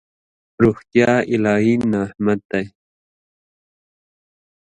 [0.63, 2.65] روغتیا الهي نعمت دی.